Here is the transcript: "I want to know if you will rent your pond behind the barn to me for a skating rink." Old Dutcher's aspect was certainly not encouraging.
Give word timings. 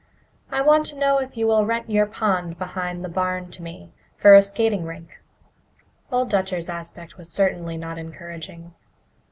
"I 0.49 0.61
want 0.61 0.87
to 0.87 0.97
know 0.97 1.19
if 1.19 1.37
you 1.37 1.45
will 1.45 1.63
rent 1.63 1.87
your 1.87 2.07
pond 2.07 2.57
behind 2.57 3.05
the 3.05 3.07
barn 3.07 3.51
to 3.51 3.61
me 3.61 3.93
for 4.17 4.33
a 4.33 4.41
skating 4.41 4.83
rink." 4.83 5.19
Old 6.11 6.31
Dutcher's 6.31 6.69
aspect 6.69 7.19
was 7.19 7.31
certainly 7.31 7.77
not 7.77 7.99
encouraging. 7.99 8.73